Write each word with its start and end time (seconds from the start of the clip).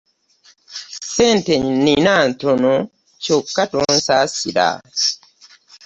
Ssente 1.03 1.53
nnina 1.65 2.13
ntono 2.29 2.73
kyokka 3.23 3.63
tonsaasira. 3.71 4.67